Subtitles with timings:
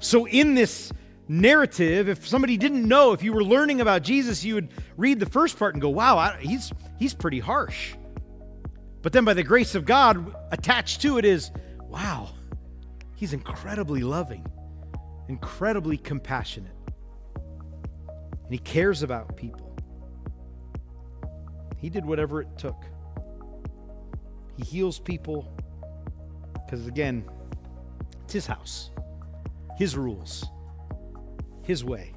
[0.00, 0.92] So, in this
[1.28, 5.26] narrative, if somebody didn't know, if you were learning about Jesus, you would read the
[5.26, 7.94] first part and go, wow, I, he's, he's pretty harsh.
[9.02, 11.50] But then, by the grace of God, attached to it is,
[11.82, 12.30] wow,
[13.14, 14.46] he's incredibly loving,
[15.28, 16.74] incredibly compassionate,
[17.36, 19.76] and he cares about people.
[21.76, 22.84] He did whatever it took.
[24.56, 25.54] He heals people
[26.54, 27.24] because, again,
[28.24, 28.90] it's his house,
[29.80, 30.44] his rules,
[31.62, 32.12] his way.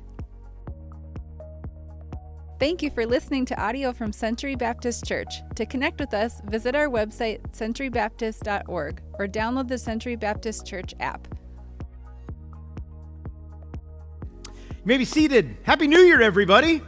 [2.59, 5.35] Thank you for listening to audio from Century Baptist Church.
[5.55, 11.25] To connect with us, visit our website, centurybaptist.org, or download the Century Baptist Church app.
[14.45, 15.55] You may be seated.
[15.63, 16.81] Happy New Year, everybody.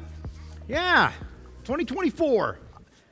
[0.68, 1.14] Yeah,
[1.64, 2.60] 2024.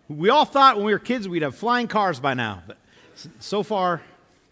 [0.09, 2.77] We all thought when we were kids we'd have flying cars by now, but
[3.39, 4.01] so far,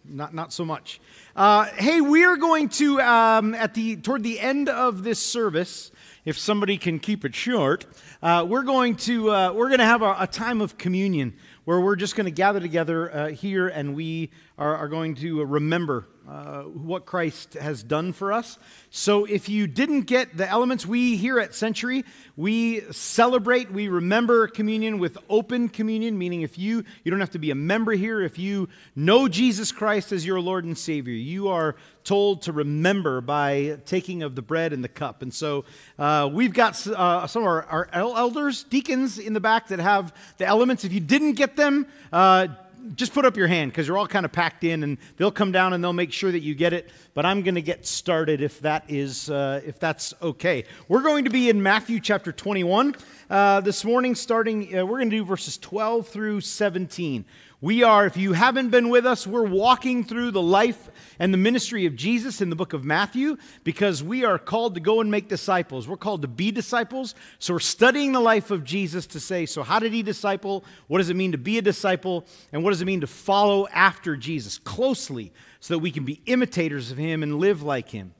[0.05, 1.01] not, not so much.
[1.33, 5.89] Uh, hey, we are going to, um, at the, toward the end of this service,
[6.25, 7.85] if somebody can keep it short,
[8.21, 11.79] uh, we're going to uh, we're going to have a, a, time of communion where
[11.79, 16.07] we're just going to gather together uh, here and we are, are going to remember
[16.29, 18.59] uh, what Christ has done for us.
[18.89, 22.05] So, if you didn't get the elements, we here at Century,
[22.37, 27.39] we celebrate, we remember communion with open communion, meaning if you, you don't have to
[27.39, 31.47] be a member here, if you know Jesus Christ as your Lord and Savior, you
[31.47, 35.23] are told to remember by taking of the bread and the cup.
[35.23, 35.65] And so,
[35.97, 40.13] uh, we've got uh, some of our, our, elders, deacons in the back that have
[40.37, 40.85] the elements.
[40.85, 42.47] If you didn't get them, uh,
[42.95, 45.51] just put up your hand because you're all kind of packed in, and they'll come
[45.51, 46.89] down and they'll make sure that you get it.
[47.13, 50.65] But I'm going to get started if that is uh, if that's okay.
[50.87, 52.95] We're going to be in Matthew chapter 21
[53.29, 54.77] uh, this morning, starting.
[54.77, 57.25] Uh, we're going to do verses 12 through 17.
[57.63, 61.37] We are, if you haven't been with us, we're walking through the life and the
[61.37, 65.11] ministry of Jesus in the book of Matthew because we are called to go and
[65.11, 65.87] make disciples.
[65.87, 67.13] We're called to be disciples.
[67.37, 70.65] So we're studying the life of Jesus to say, so how did he disciple?
[70.87, 72.25] What does it mean to be a disciple?
[72.51, 76.19] And what does it mean to follow after Jesus closely so that we can be
[76.25, 78.15] imitators of him and live like him?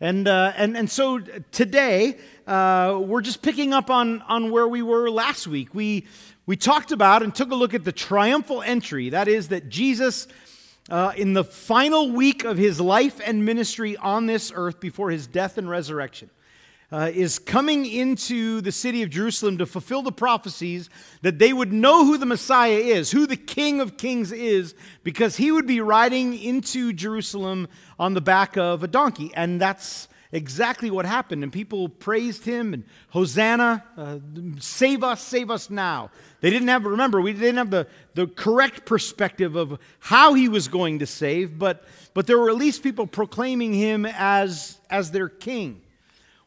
[0.00, 1.20] And, uh, and, and so
[1.52, 5.72] today, uh, we're just picking up on, on where we were last week.
[5.72, 6.06] We,
[6.46, 9.10] we talked about and took a look at the triumphal entry.
[9.10, 10.26] That is, that Jesus,
[10.90, 15.28] uh, in the final week of his life and ministry on this earth before his
[15.28, 16.28] death and resurrection,
[16.94, 20.88] uh, is coming into the city of Jerusalem to fulfill the prophecies
[21.22, 25.36] that they would know who the Messiah is, who the King of Kings is, because
[25.36, 27.66] he would be riding into Jerusalem
[27.98, 29.32] on the back of a donkey.
[29.34, 31.42] And that's exactly what happened.
[31.42, 34.18] And people praised him and Hosanna, uh,
[34.60, 36.12] save us, save us now.
[36.42, 40.68] They didn't have, remember, we didn't have the, the correct perspective of how he was
[40.68, 41.82] going to save, but,
[42.14, 45.80] but there were at least people proclaiming him as, as their king.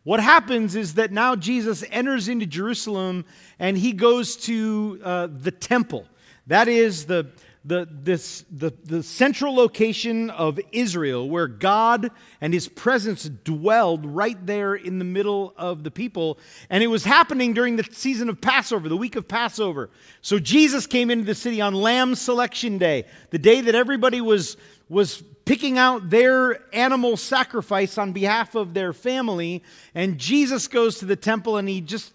[0.08, 3.26] What happens is that now Jesus enters into Jerusalem
[3.60, 6.06] and he goes to uh, the temple.
[6.48, 7.28] That is the,
[7.66, 14.38] the, this, the, the central location of Israel where God and his presence dwelled right
[14.46, 16.40] there in the middle of the people.
[16.70, 19.90] And it was happening during the season of Passover, the week of Passover.
[20.22, 24.56] So Jesus came into the city on Lamb Selection Day, the day that everybody was,
[24.88, 29.64] was picking out their animal sacrifice on behalf of their family.
[29.94, 32.14] And Jesus goes to the temple and he just,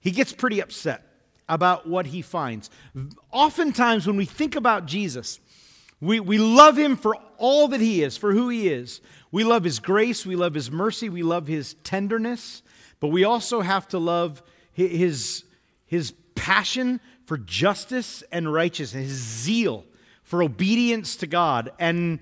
[0.00, 1.13] he gets pretty upset
[1.48, 2.70] about what he finds.
[3.30, 5.40] Oftentimes, when we think about Jesus,
[6.00, 9.00] we, we love him for all that he is, for who he is.
[9.30, 12.62] We love his grace, we love his mercy, we love his tenderness,
[13.00, 15.44] but we also have to love his,
[15.86, 19.84] his passion for justice and righteousness, his zeal
[20.22, 21.70] for obedience to God.
[21.78, 22.20] And,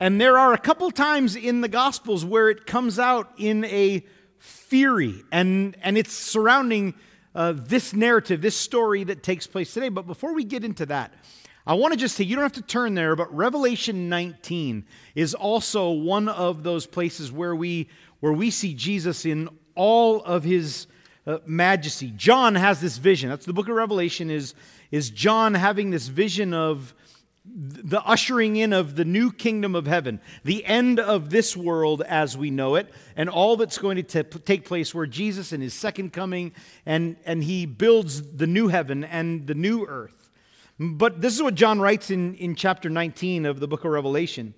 [0.00, 4.04] and there are a couple times in the Gospels where it comes out in a
[4.38, 6.94] fury, and, and it's surrounding
[7.34, 9.88] uh, this narrative, this story that takes place today.
[9.88, 11.12] But before we get into that,
[11.66, 14.84] I want to just say you don't have to turn there, but Revelation 19
[15.14, 17.88] is also one of those places where we
[18.20, 20.86] where we see Jesus in all of his
[21.26, 22.12] uh, majesty.
[22.16, 23.30] John has this vision.
[23.30, 24.54] That's the book of Revelation is
[24.90, 26.94] is John having this vision of
[27.44, 32.38] the ushering in of the new kingdom of heaven, the end of this world as
[32.38, 35.74] we know it, and all that's going to t- take place where Jesus in his
[35.74, 36.52] second coming
[36.86, 40.30] and, and he builds the new heaven and the new earth.
[40.80, 44.54] But this is what John writes in, in chapter 19 of the book of Revelation.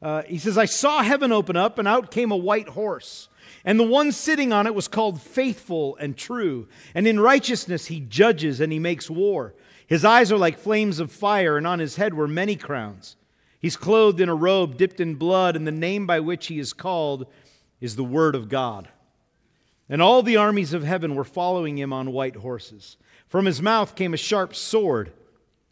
[0.00, 3.28] Uh, he says, I saw heaven open up, and out came a white horse.
[3.64, 6.68] And the one sitting on it was called faithful and true.
[6.94, 9.54] And in righteousness he judges and he makes war.
[9.88, 13.16] His eyes are like flames of fire, and on his head were many crowns.
[13.58, 16.74] He's clothed in a robe dipped in blood, and the name by which he is
[16.74, 17.26] called
[17.80, 18.88] is the word of God.
[19.88, 22.98] And all the armies of heaven were following him on white horses.
[23.28, 25.10] From his mouth came a sharp sword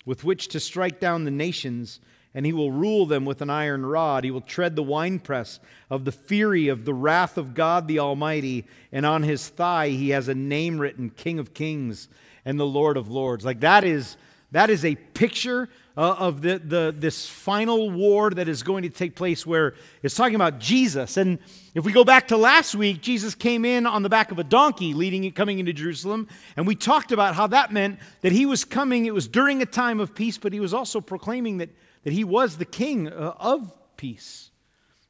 [0.07, 2.01] with which to strike down the nations,
[2.33, 4.25] and he will rule them with an iron rod.
[4.25, 5.61] He will tread the winepress
[5.91, 10.09] of the fury of the wrath of God the Almighty, and on his thigh he
[10.11, 12.09] has a name written King of Kings
[12.47, 13.45] and the Lord of Lords.
[13.45, 14.17] Like that is
[14.53, 18.89] that is a picture uh, of the, the, this final war that is going to
[18.89, 21.17] take place where it's talking about Jesus.
[21.17, 21.39] And
[21.75, 24.45] if we go back to last week, Jesus came in on the back of a
[24.45, 26.29] donkey leading coming into Jerusalem.
[26.57, 29.67] And we talked about how that meant that he was coming, it was during a
[29.67, 31.71] time of peace, but he was also proclaiming that,
[32.05, 34.51] that he was the king uh, of peace.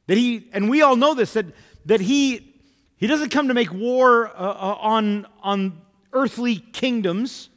[0.07, 1.45] That he, and we all know this, that,
[1.85, 2.55] that he,
[2.95, 5.81] he doesn't come to make war uh, uh on, on
[6.17, 7.49] earthly kingdoms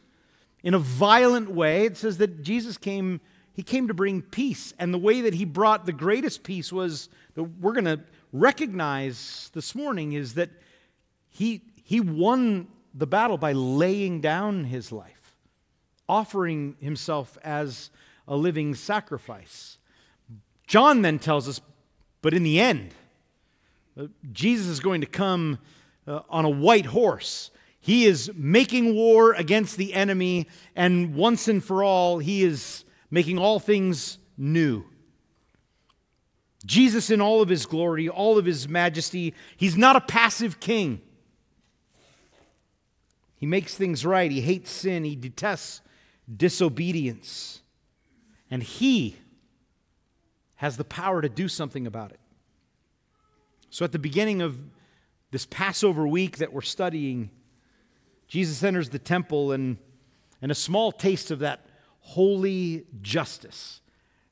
[0.63, 1.87] in a violent way.
[1.87, 3.21] It says that Jesus came,
[3.55, 4.75] he came to bring peace.
[4.79, 8.01] And the way that he brought the greatest peace was that we're going to
[8.35, 10.51] recognize this morning is that
[11.31, 15.37] he, he won the battle by laying down his life,
[16.07, 17.89] offering himself as
[18.29, 19.79] a living sacrifice.
[20.67, 21.63] John then tells us,
[22.21, 22.93] but in the end,
[23.99, 25.59] uh, Jesus is going to come
[26.07, 30.47] uh, on a white horse he is making war against the enemy,
[30.77, 34.85] and once and for all, he is making all things new.
[36.67, 41.01] Jesus, in all of his glory, all of his majesty, he's not a passive king.
[43.37, 44.31] He makes things right.
[44.31, 45.05] He hates sin.
[45.05, 45.81] He detests
[46.37, 47.63] disobedience.
[48.51, 49.17] And he
[50.57, 52.21] has the power to do something about it.
[53.71, 54.59] So, at the beginning of
[55.31, 57.31] this Passover week that we're studying,
[58.31, 59.77] Jesus enters the temple, and,
[60.41, 61.67] and a small taste of that
[61.99, 63.81] holy justice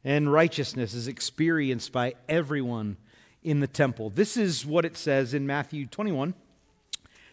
[0.05, 2.97] and righteousness is experienced by everyone
[3.43, 4.09] in the temple.
[4.09, 6.35] This is what it says in Matthew 21,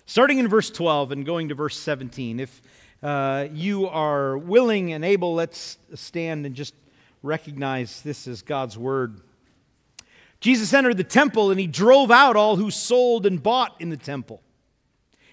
[0.08, 2.40] starting in verse 12 and going to verse 17.
[2.40, 2.64] If
[3.04, 6.74] uh, you are willing and able, let's stand and just
[7.22, 9.22] recognize this as God's word.
[10.40, 13.98] Jesus entered the temple and he drove out all who sold and bought in the
[13.98, 14.42] temple.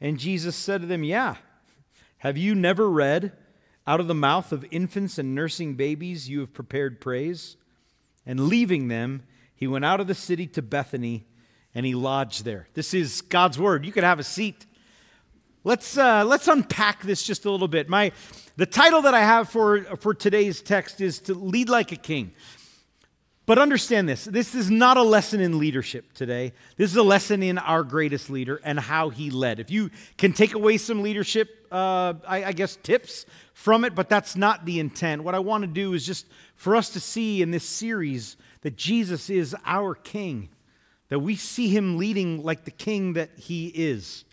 [0.00, 1.36] And Jesus said to them, Yeah.
[2.18, 3.32] Have you never read,
[3.86, 7.56] Out of the mouth of infants and nursing babies you have prepared praise?
[8.26, 9.22] And leaving them,
[9.54, 11.26] he went out of the city to Bethany
[11.74, 12.68] and he lodged there.
[12.74, 13.84] This is God's word.
[13.84, 14.66] You could have a seat.
[15.64, 17.88] Let's, uh, let's unpack this just a little bit.
[17.88, 18.12] My,
[18.56, 22.32] the title that I have for, for today's text is To Lead Like a King.
[23.48, 26.52] But understand this this is not a lesson in leadership today.
[26.76, 29.58] This is a lesson in our greatest leader and how he led.
[29.58, 33.24] If you can take away some leadership, uh, I, I guess, tips
[33.54, 35.24] from it, but that's not the intent.
[35.24, 38.76] What I want to do is just for us to see in this series that
[38.76, 40.50] Jesus is our king,
[41.08, 44.26] that we see him leading like the king that he is.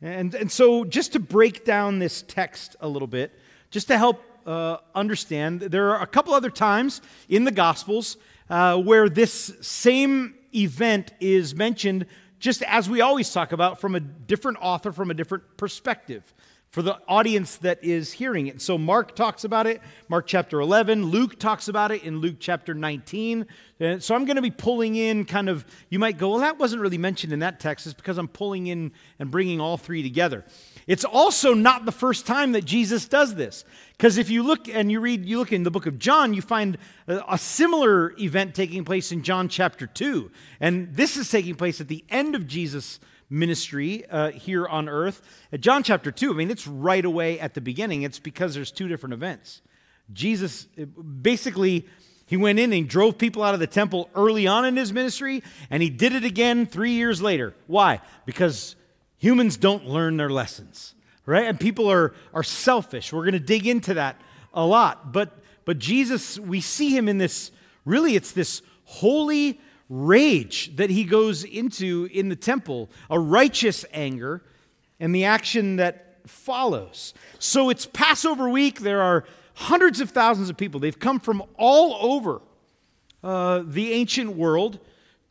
[0.00, 3.38] And, and so, just to break down this text a little bit,
[3.70, 8.16] just to help uh, understand there are a couple other times in the Gospels
[8.50, 12.06] uh, where this same event is mentioned,
[12.38, 16.34] just as we always talk about, from a different author, from a different perspective
[16.74, 18.60] for the audience that is hearing it.
[18.60, 21.04] So Mark talks about it, Mark chapter 11.
[21.04, 23.46] Luke talks about it in Luke chapter 19.
[23.78, 26.58] And so I'm going to be pulling in kind of, you might go, well, that
[26.58, 27.86] wasn't really mentioned in that text.
[27.86, 28.90] It's because I'm pulling in
[29.20, 30.44] and bringing all three together.
[30.88, 33.64] It's also not the first time that Jesus does this.
[33.96, 36.42] Because if you look and you read, you look in the book of John, you
[36.42, 36.76] find
[37.06, 40.28] a, similar event taking place in John chapter 2.
[40.58, 42.98] And this is taking place at the end of Jesus'
[43.30, 45.22] ministry uh, here on earth.
[45.52, 48.02] At John chapter 2, I mean, it's right away at the beginning.
[48.02, 49.62] It's because there's two different events.
[50.12, 50.66] Jesus
[51.22, 51.86] basically.
[52.26, 55.42] He went in and drove people out of the temple early on in his ministry,
[55.68, 57.54] and he did it again three years later.
[57.66, 58.00] Why?
[58.24, 58.76] Because
[59.24, 61.46] Humans don't learn their lessons, right?
[61.46, 63.10] And people are, are selfish.
[63.10, 64.20] We're going to dig into that
[64.52, 65.14] a lot.
[65.14, 65.32] But,
[65.64, 67.50] but Jesus, we see him in this
[67.86, 74.42] really, it's this holy rage that he goes into in the temple, a righteous anger,
[74.98, 77.14] and the action that follows.
[77.38, 78.80] So it's Passover week.
[78.80, 79.24] There are
[79.54, 80.80] hundreds of thousands of people.
[80.80, 82.40] They've come from all over
[83.22, 84.80] uh, the ancient world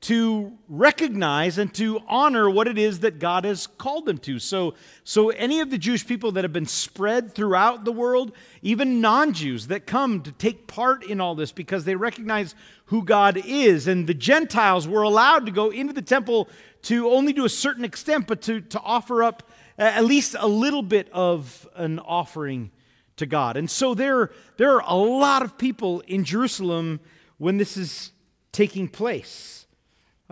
[0.04, 4.38] to recognize and to honor what it is that God has called them to.
[4.38, 4.74] So,
[5.06, 9.32] so any of the Jewish people that have been spread throughout the world, even non
[9.32, 12.54] Jews that come to take part in all this because they recognize
[12.88, 16.50] who God is, and the Gentiles were allowed to go into the temple
[16.84, 20.84] to only to a certain extent, but to, to offer up at least a little
[20.84, 22.72] bit of an offering
[23.16, 23.56] to God.
[23.56, 27.00] And so there, there are a lot of people in Jerusalem
[27.38, 28.12] when this is
[28.52, 29.63] taking place.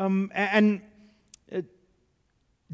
[0.02, 0.82] Um, and
[1.56, 1.62] uh,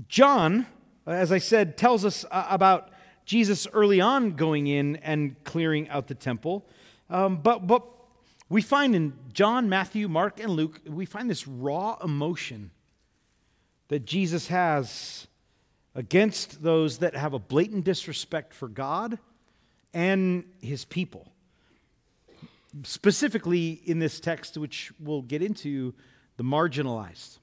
[0.08, 0.66] John,
[1.06, 2.90] as I said, tells us uh, about
[3.26, 6.66] Jesus early on going in and clearing out the temple.
[7.10, 7.84] Um, but, but
[8.48, 12.72] we find in John, Matthew, Mark, and Luke, we find this raw emotion
[13.90, 15.28] that Jesus has
[15.96, 19.20] against those that have a blatant disrespect for God
[19.94, 21.34] and his people.
[22.84, 25.94] Specifically in this text, which we'll get into,
[26.38, 27.40] the marginalized,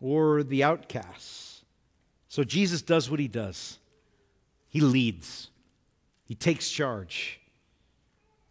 [0.00, 1.64] or the outcasts.
[2.28, 3.78] So Jesus does what he does
[4.76, 5.48] he leads,
[6.26, 7.40] he takes charge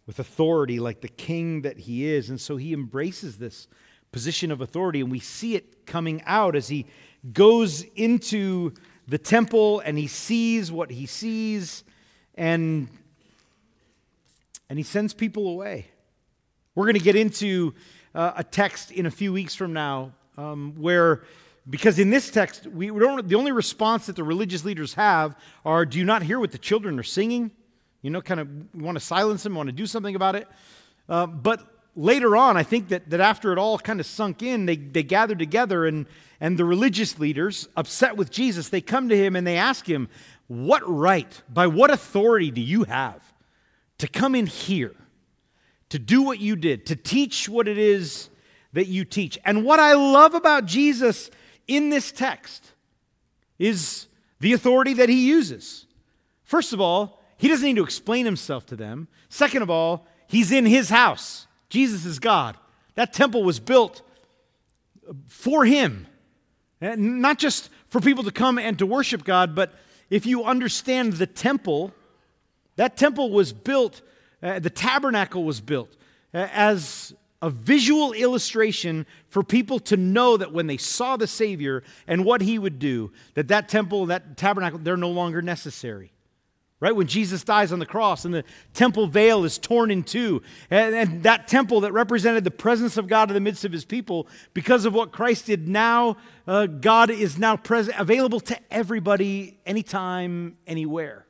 [0.07, 2.31] with authority like the king that he is.
[2.31, 3.67] And so he embraces this
[4.11, 6.87] position of authority, and we see it coming out as he
[7.31, 8.73] goes into
[9.07, 11.83] the temple and he sees what he sees
[12.33, 12.87] and
[14.67, 15.85] and he sends people away.
[16.75, 17.73] We're going to get into
[18.13, 21.23] uh, a text in a few weeks from now um, where,
[21.69, 25.85] because in this text, we don't, the only response that the religious leaders have are,
[25.85, 27.51] Do you not hear what the children are singing?
[28.01, 30.49] You know, kind of want to silence them, want to do something about it.
[31.07, 31.65] Uh, but
[31.95, 35.01] later on, I think that, that after it all kind of sunk in, they, they
[35.01, 36.07] gathered together, and,
[36.41, 40.09] and the religious leaders, upset with Jesus, they come to him and they ask him,
[40.47, 43.33] What right, by what authority do you have
[43.99, 44.93] to come in here
[45.89, 48.29] to do what you did, to teach what it is
[48.73, 49.37] that you teach.
[49.45, 51.29] And what I love about Jesus
[51.67, 52.73] in this text
[53.57, 54.07] is
[54.39, 55.85] the authority that he uses.
[56.43, 59.07] First of all, he doesn't need to explain himself to them.
[59.29, 61.47] Second of all, he's in his house.
[61.69, 62.57] Jesus is God.
[62.95, 64.01] That temple was built
[65.27, 66.07] for him,
[66.81, 69.73] eh, not just for people to come and to worship God, but
[70.09, 71.93] if you understand the temple,
[72.75, 74.01] that temple was built
[74.45, 75.91] uh, the tabernacle was built
[76.33, 81.83] uh, as a visual illustration for people to know that when they saw the Savior
[82.07, 86.11] and what he would do, that that temple, that tabernacle, they're no longer necessary.
[86.79, 86.95] Right?
[86.95, 90.93] When Jesus dies on the cross and the temple veil is torn in two, and,
[90.93, 94.27] and that temple that represented the presence of God in the midst of his people,
[94.53, 100.57] because of what Christ did now, uh, God is now present, available to everybody, anytime,
[100.67, 101.25] anywhere.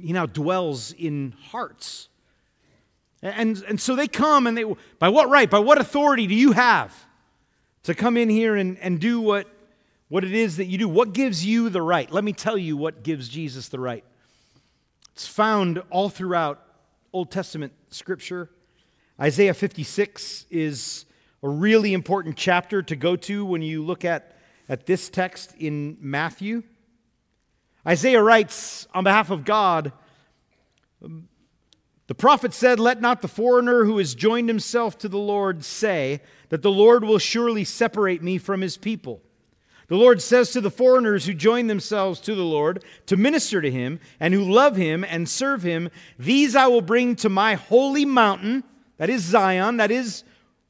[0.00, 2.08] He now dwells in hearts.
[3.22, 4.64] And, and so they come and they,
[4.98, 6.94] by what right, by what authority do you have
[7.84, 9.46] to come in here and, and do what,
[10.08, 10.88] what it is that you do?
[10.88, 12.10] What gives you the right?
[12.10, 14.04] Let me tell you what gives Jesus the right.
[15.14, 16.62] It's found all throughout
[17.12, 18.50] Old Testament scripture.
[19.20, 21.06] Isaiah 56 is
[21.42, 24.36] a really important chapter to go to when you look at,
[24.68, 26.62] at this text in Matthew.
[27.86, 29.92] Isaiah writes on behalf of God
[31.00, 36.20] The prophet said, Let not the foreigner who has joined himself to the Lord say
[36.48, 39.22] that the Lord will surely separate me from his people.
[39.88, 43.70] The Lord says to the foreigners who join themselves to the Lord to minister to
[43.70, 48.04] him and who love him and serve him, These I will bring to my holy
[48.04, 48.64] mountain,
[48.98, 50.24] that is Zion, that is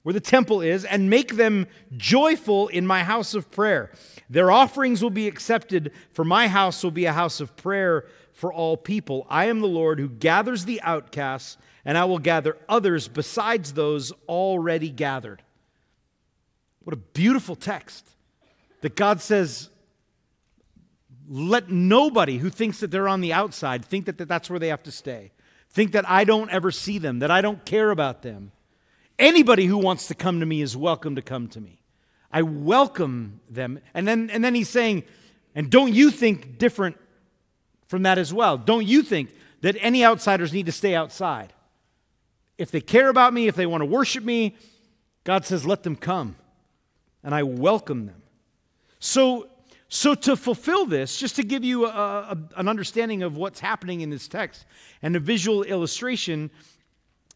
[0.08, 3.90] where the temple is, and make them joyful in my house of prayer.
[4.30, 8.50] Their offerings will be accepted, for my house will be a house of prayer for
[8.50, 9.26] all people.
[9.28, 14.10] I am the Lord who gathers the outcasts, and I will gather others besides those
[14.26, 15.42] already gathered.
[16.84, 18.08] What a beautiful text
[18.80, 19.68] that God says,
[21.28, 24.84] let nobody who thinks that they're on the outside think that that's where they have
[24.84, 25.32] to stay.
[25.68, 28.52] Think that I don't ever see them, that I don't care about them.
[29.18, 31.80] Anybody who wants to come to me is welcome to come to me.
[32.30, 33.80] I welcome them.
[33.94, 35.04] And then, and then he's saying,
[35.54, 36.96] and don't you think different
[37.88, 38.58] from that as well?
[38.58, 39.30] Don't you think
[39.62, 41.52] that any outsiders need to stay outside?
[42.58, 44.56] If they care about me, if they want to worship me,
[45.25, 46.37] God says, let them come.
[47.25, 48.22] And I welcome them.
[49.00, 49.48] So,
[49.88, 54.00] so to fulfill this, just to give you a, a, an understanding of what's happening
[54.00, 54.66] in this text
[55.02, 56.50] and a visual illustration,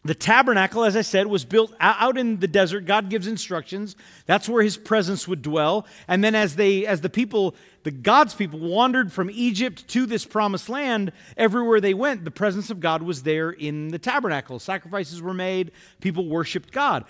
[0.04, 2.86] the tabernacle, as I said, was built out in the desert.
[2.86, 3.94] God gives instructions.
[4.26, 5.86] That's where his presence would dwell.
[6.08, 7.54] And then as they as the people,
[7.84, 12.68] the God's people wandered from Egypt to this promised land, everywhere they went, the presence
[12.68, 14.58] of God was there in the tabernacle.
[14.58, 17.04] Sacrifices were made, people worshiped God.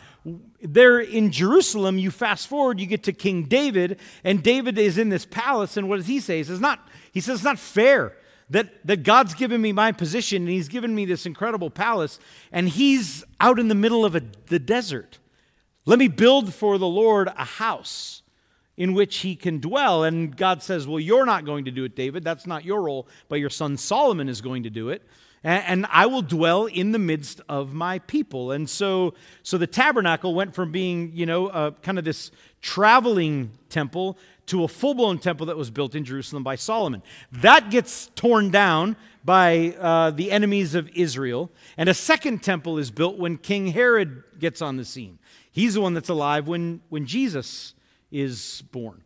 [0.61, 5.09] There in Jerusalem, you fast forward, you get to King David, and David is in
[5.09, 6.39] this palace, and what does he say?
[6.39, 8.13] He says, not, he says it's not fair
[8.52, 12.18] that, that God's given me my position and He's given me this incredible palace,
[12.52, 15.18] and He's out in the middle of a, the desert.
[15.85, 18.23] Let me build for the Lord a house
[18.76, 20.04] in which He can dwell.
[20.04, 22.25] And God says, Well, you're not going to do it, David.
[22.25, 25.02] That's not your role, but your son Solomon is going to do it.
[25.44, 28.52] And, I will dwell in the midst of my people.
[28.52, 32.30] And so, so the tabernacle went from being, you know, uh, kind of this
[32.61, 37.03] traveling temple to a full blown temple that was built in Jerusalem by Solomon.
[37.31, 42.91] That gets torn down by uh, the enemies of Israel, and a second temple is
[42.91, 45.19] built when King Herod gets on the scene.
[45.53, 47.75] He's the one that's alive when, when Jesus
[48.11, 49.03] is born.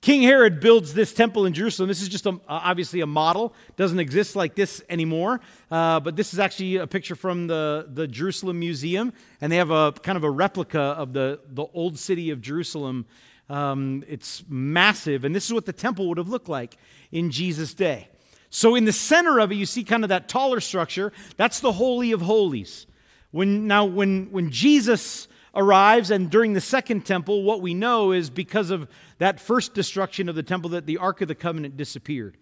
[0.00, 1.88] King Herod builds this temple in Jerusalem.
[1.88, 3.52] This is just a, obviously a model.
[3.76, 5.42] Doesn't exist like this anymore.
[5.70, 9.12] Uh, but this is actually a picture from the, the Jerusalem Museum.
[9.42, 13.04] And they have a kind of a replica of the, the old city of Jerusalem
[13.50, 16.76] um, it's massive, and this is what the temple would have looked like
[17.10, 18.08] in Jesus' day.
[18.48, 21.12] So, in the center of it, you see kind of that taller structure.
[21.36, 22.86] That's the Holy of Holies.
[23.32, 28.30] When, now, when, when Jesus arrives, and during the second temple, what we know is
[28.30, 28.88] because of
[29.18, 32.36] that first destruction of the temple that the Ark of the Covenant disappeared.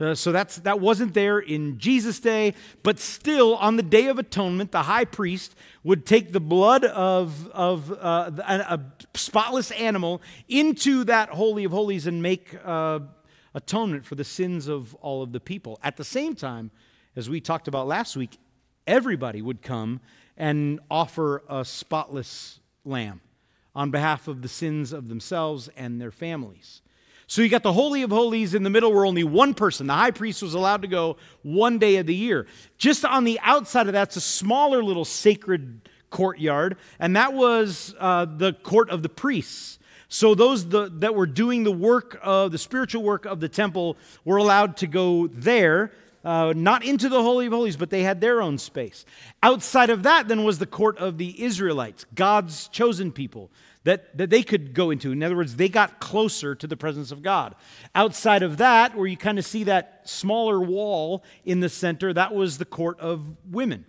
[0.00, 4.18] Uh, so that's, that wasn't there in Jesus' day, but still, on the Day of
[4.18, 8.80] Atonement, the high priest would take the blood of, of uh, a, a,
[9.14, 13.00] spotless animal into that Holy of Holies and make uh,
[13.54, 15.78] atonement for the sins of all of the people.
[15.82, 16.70] At the same time,
[17.14, 18.38] as we talked about last week,
[18.86, 20.00] everybody would come
[20.36, 23.20] and offer a spotless lamb
[23.74, 26.82] on behalf of the sins of themselves and their families.
[27.32, 29.94] So you got the Holy of Holies in the middle where only one person, the
[29.94, 32.46] high priest, was allowed to go one day of the year.
[32.76, 38.26] Just on the outside of that's a smaller little sacred courtyard, and that was uh,
[38.26, 39.78] the court of the priests.
[40.08, 43.96] So those the, that were doing the work of the spiritual work of the temple
[44.26, 45.92] were allowed to go there.
[46.22, 49.06] Uh, not into the Holy of Holies, but they had their own space.
[49.42, 53.50] Outside of that, then, was the court of the Israelites, God's chosen people
[53.84, 55.12] that, that they could go into.
[55.12, 57.54] In other words, they got closer to the presence of God.
[57.94, 62.34] Outside of that, where you kind of see that smaller wall in the center, that
[62.34, 63.84] was the court of women,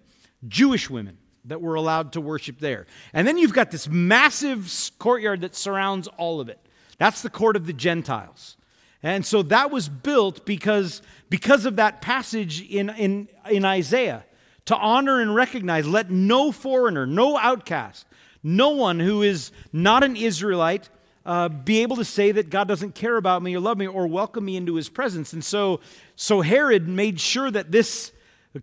[0.47, 2.87] Jewish women that were allowed to worship there.
[3.13, 6.59] And then you've got this massive courtyard that surrounds all of it.
[6.97, 8.57] That's the court of the Gentiles.
[9.01, 14.23] And so that was built because, because of that passage in, in, in Isaiah
[14.65, 18.07] to honor and recognize, let no foreigner, no outcast,
[18.43, 20.89] no one who is not an Israelite
[21.25, 24.07] uh, be able to say that God doesn't care about me or love me or
[24.07, 25.31] welcome me into his presence.
[25.31, 25.79] And so,
[26.15, 28.11] so Herod made sure that this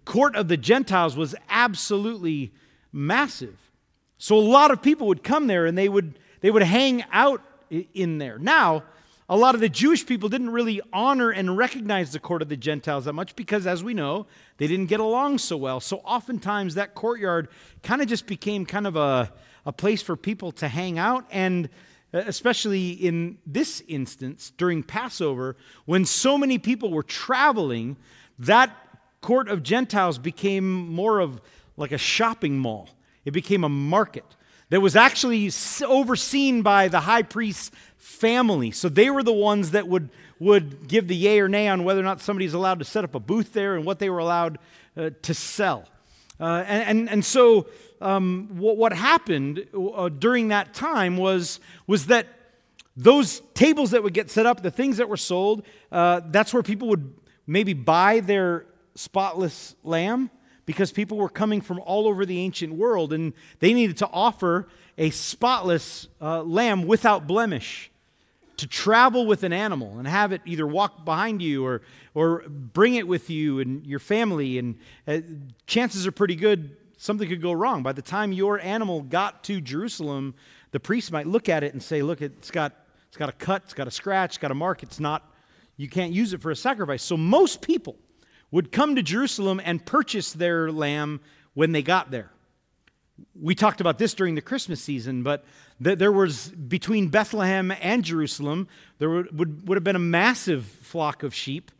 [0.04, 2.52] court of the Gentiles was absolutely
[2.92, 3.56] massive.
[4.18, 7.42] So a lot of people would come there and they would, they would hang out
[7.70, 8.38] in there.
[8.38, 8.84] Now,
[9.28, 12.56] a lot of the Jewish people didn't really honor and recognize the court of the
[12.56, 14.26] Gentiles that much because, as we know,
[14.58, 15.80] they didn't get along so well.
[15.80, 17.48] So oftentimes that courtyard
[17.82, 19.32] kind of just became kind of a,
[19.66, 21.26] a place for people to hang out.
[21.30, 21.68] And
[22.12, 27.96] uh, especially in this instance, during Passover, when so many people were traveling,
[28.38, 28.76] that
[29.20, 31.40] court of Gentiles became more of
[31.76, 32.88] like a shopping mall.
[33.24, 34.24] It became a market
[34.70, 35.50] that was actually
[35.84, 38.70] overseen by the high priest's family.
[38.70, 42.00] So they were the ones that would, would give the yay or nay on whether
[42.00, 44.58] or not somebody's allowed to set up a booth there and what they were allowed
[44.96, 45.86] uh, to sell.
[46.40, 47.66] Uh, and, and, and so
[48.00, 52.26] um, what, what, happened uh, during that time was, was that
[52.96, 56.62] those tables that would get set up, the things that were sold, uh, that's where
[56.62, 57.12] people would
[57.46, 60.30] maybe buy their spotless lamb
[60.64, 64.68] because people were coming from all over the ancient world and they needed to offer
[64.96, 67.90] a spotless uh, lamb without blemish
[68.60, 71.82] to travel with an animal and have it either walk behind you or,
[72.14, 74.58] or bring it with you and your family.
[74.58, 75.20] And uh,
[75.66, 77.82] chances are pretty good something could go wrong.
[77.82, 80.34] By the time your animal got to Jerusalem,
[80.70, 82.74] the priest might look at it and say, Look, it's got,
[83.08, 85.32] it's got a cut, it's got a scratch, it's got a mark, it's not,
[85.76, 87.02] you can't use it for a sacrifice.
[87.02, 87.96] So most people
[88.50, 91.20] would come to Jerusalem and purchase their lamb
[91.54, 92.30] when they got there.
[93.34, 95.44] We talked about this during the Christmas season, but
[95.78, 101.22] there was between Bethlehem and Jerusalem, there would, would, would have been a massive flock
[101.22, 101.70] of sheep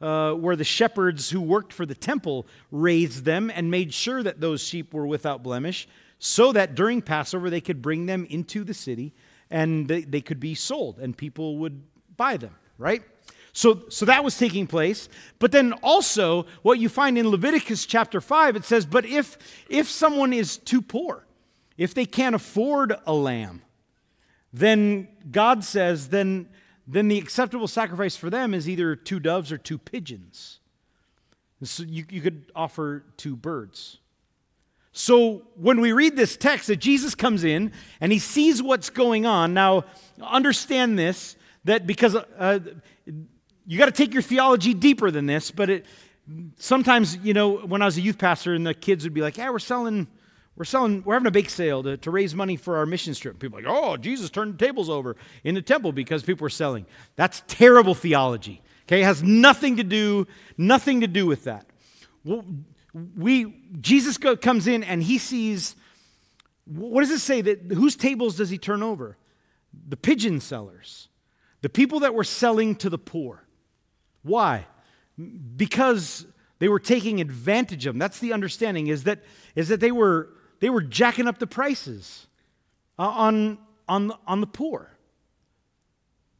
[0.00, 4.40] uh, where the shepherds who worked for the temple raised them and made sure that
[4.40, 8.74] those sheep were without blemish, so that during Passover they could bring them into the
[8.74, 9.14] city
[9.50, 11.82] and they, they could be sold and people would
[12.16, 13.02] buy them, right?
[13.56, 15.08] So, so that was taking place.
[15.38, 19.38] But then also, what you find in Leviticus chapter 5, it says, But if,
[19.70, 21.26] if someone is too poor,
[21.78, 23.62] if they can't afford a lamb,
[24.52, 26.48] then God says, then
[26.86, 30.60] then the acceptable sacrifice for them is either two doves or two pigeons.
[31.62, 33.98] So you, you could offer two birds.
[34.92, 39.26] So when we read this text that Jesus comes in and he sees what's going
[39.26, 39.84] on, now
[40.22, 42.60] understand this that because uh,
[43.66, 45.86] you got to take your theology deeper than this, but it
[46.58, 49.36] sometimes, you know, when I was a youth pastor and the kids would be like,
[49.36, 50.06] yeah, we're selling
[50.56, 53.38] we're selling, we're having a bake sale to, to raise money for our mission trip.
[53.38, 56.86] People like, oh, Jesus turned the tables over in the temple because people were selling.
[57.14, 58.62] That's terrible theology.
[58.84, 60.26] Okay, it has nothing to do,
[60.56, 61.66] nothing to do with that.
[63.16, 65.76] We, Jesus comes in and he sees,
[66.64, 67.42] what does it say?
[67.42, 69.18] That whose tables does he turn over?
[69.88, 71.08] The pigeon sellers,
[71.60, 73.45] the people that were selling to the poor.
[74.26, 74.66] Why?
[75.56, 76.26] Because
[76.58, 77.98] they were taking advantage of them.
[77.98, 78.88] That's the understanding.
[78.88, 82.26] Is that is that they were they were jacking up the prices
[82.98, 83.58] uh, on,
[83.88, 84.90] on, on the poor.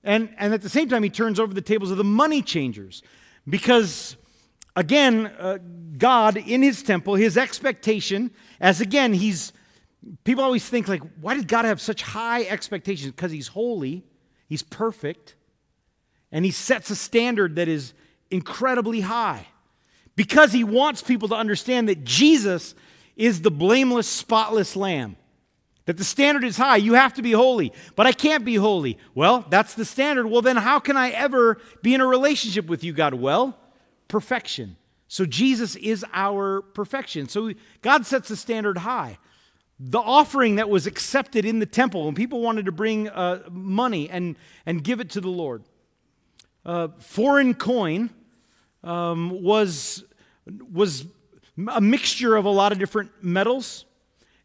[0.02, 3.02] And, and at the same time, he turns over the tables of the money changers.
[3.48, 4.16] Because,
[4.74, 5.58] again, uh,
[5.98, 9.52] God in his temple, his expectation, as again, he's,
[10.24, 13.12] people always think, like, why did God have such high expectations?
[13.12, 14.04] Because he's holy,
[14.48, 15.34] he's perfect,
[16.36, 17.94] and he sets a standard that is
[18.30, 19.46] incredibly high.
[20.16, 22.74] Because he wants people to understand that Jesus
[23.16, 25.16] is the blameless, spotless lamb.
[25.86, 26.76] That the standard is high.
[26.76, 27.72] You have to be holy.
[27.94, 28.98] But I can't be holy.
[29.14, 30.26] Well, that's the standard.
[30.26, 33.14] Well, then how can I ever be in a relationship with you, God?
[33.14, 33.58] Well,
[34.06, 34.76] perfection.
[35.08, 37.30] So Jesus is our perfection.
[37.30, 39.16] So God sets the standard high.
[39.80, 44.10] The offering that was accepted in the temple when people wanted to bring uh, money
[44.10, 45.62] and, and give it to the Lord,
[46.66, 48.10] uh, foreign coin
[48.82, 50.04] um, was,
[50.72, 51.06] was
[51.72, 53.84] a mixture of a lot of different metals.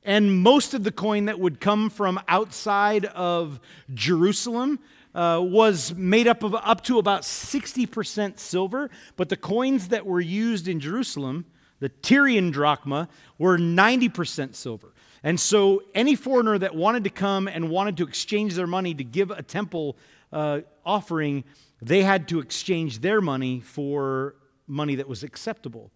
[0.03, 3.59] And most of the coin that would come from outside of
[3.93, 4.79] Jerusalem
[5.13, 8.91] uh, was made up of up to about 60% silver.
[9.17, 11.45] But the coins that were used in Jerusalem,
[11.79, 14.93] the Tyrian drachma, were 90% silver.
[15.23, 19.03] And so any foreigner that wanted to come and wanted to exchange their money to
[19.03, 19.97] give a temple
[20.31, 21.43] uh, offering,
[21.81, 24.35] they had to exchange their money for
[24.67, 25.91] money that was acceptable.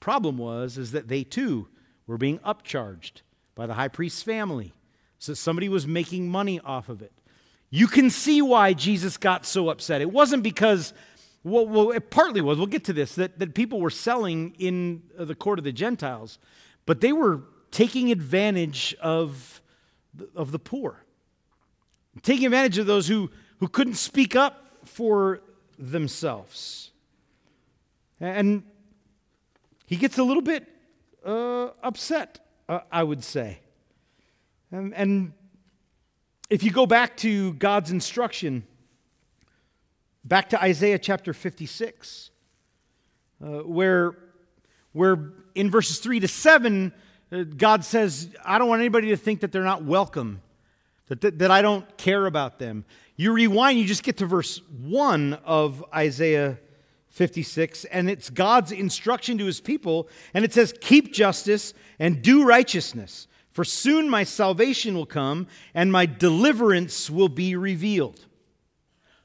[0.00, 1.68] Problem was is that they too
[2.06, 3.22] were being upcharged
[3.54, 4.74] by the high priest's family.
[5.18, 7.12] So somebody was making money off of it.
[7.68, 10.00] You can see why Jesus got so upset.
[10.00, 10.92] It wasn't because,
[11.44, 15.02] well, well it partly was, we'll get to this, that, that people were selling in
[15.16, 16.38] uh, the court of the Gentiles,
[16.84, 19.62] but they were taking advantage of,
[20.34, 21.04] of the poor,
[22.22, 25.40] taking advantage of those who, who couldn't speak up for
[25.78, 26.90] themselves.
[28.20, 28.64] And
[29.86, 30.66] he gets a little bit
[31.24, 33.60] uh, upset, uh, I would say.
[34.70, 35.32] And, and
[36.50, 38.64] if you go back to God's instruction,
[40.24, 42.30] back to Isaiah chapter 56,
[43.42, 44.16] uh, where,
[44.92, 46.92] where in verses 3 to 7,
[47.32, 50.42] uh, God says, I don't want anybody to think that they're not welcome,
[51.08, 52.84] that, that, that, I don't care about them.
[53.20, 56.58] You rewind, you just get to verse 1 of Isaiah
[57.08, 62.46] 56, and it's God's instruction to his people, and it says, Keep justice and do
[62.46, 68.24] righteousness, for soon my salvation will come and my deliverance will be revealed.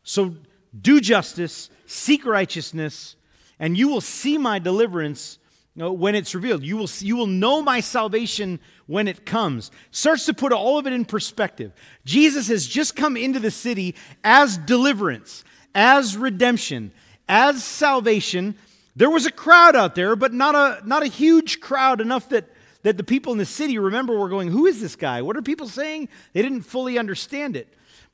[0.03, 0.35] So
[0.77, 3.15] do justice, seek righteousness,
[3.59, 5.39] and you will see my deliverance
[5.75, 6.63] when it's revealed.
[6.63, 9.71] You will, you will know my salvation when it comes.
[9.91, 11.73] Starts to put all of it in perspective.
[12.05, 16.91] Jesus has just come into the city as deliverance, as redemption
[17.27, 18.55] as salvation.
[18.95, 22.45] There was a crowd out there, but not a, not a huge crowd enough that,
[22.83, 25.21] that the people in the city, remember, were going, Who is this guy?
[25.21, 26.09] What are people saying?
[26.33, 27.67] They didn't fully understand it.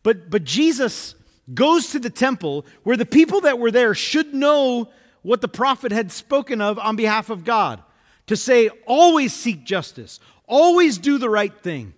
[0.04, 1.15] But, but Jesus
[1.54, 4.89] goes to the temple where the people that were there should know
[5.21, 7.81] what the prophet had spoken of on behalf of God
[8.27, 11.93] to say, Always seek justice, always do the right thing,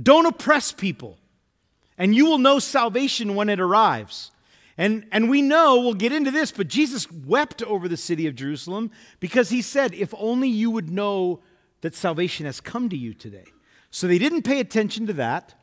[0.00, 1.18] don't oppress people,
[1.98, 4.30] and you will know salvation when it arrives.
[4.78, 8.34] And, and we know, we'll get into this, but Jesus wept over the city of
[8.34, 11.40] Jerusalem because he said, If only you would know
[11.80, 13.46] that salvation has come to you today.
[13.90, 15.54] So they didn't pay attention to that,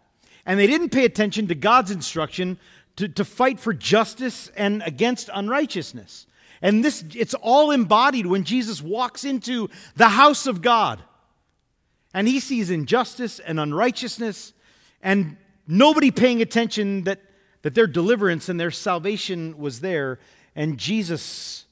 [0.46, 2.58] and they didn't pay attention to God's instruction
[2.96, 6.26] to, to fight for justice and against unrighteousness.
[6.64, 11.04] And this it's all embodied when Jesus walks into the house of God.
[12.14, 14.54] And he sees injustice and unrighteousness
[15.02, 15.36] and
[15.68, 17.20] nobody paying attention that,
[17.64, 20.20] that their deliverance and their salvation was there.
[20.56, 21.66] And Jesus,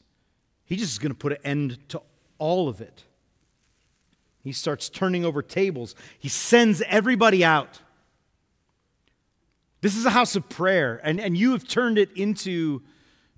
[0.66, 2.02] he just is going to put an end to
[2.38, 3.06] all of it.
[4.44, 5.96] He starts turning over tables.
[6.20, 7.80] He sends everybody out.
[9.80, 12.82] This is a house of prayer, and, and you have turned it into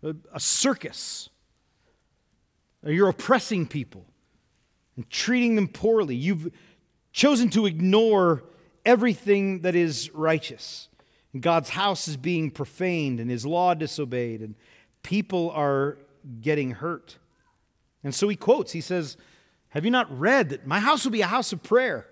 [0.01, 1.29] a, a circus.
[2.85, 4.05] You're oppressing people
[4.95, 6.15] and treating them poorly.
[6.15, 6.51] You've
[7.11, 8.43] chosen to ignore
[8.85, 10.89] everything that is righteous.
[11.31, 14.55] And God's house is being profaned and his law disobeyed, and
[15.01, 15.97] people are
[16.41, 17.17] getting hurt.
[18.03, 19.17] And so he quotes, he says,
[19.69, 22.07] Have you not read that my house will be a house of prayer?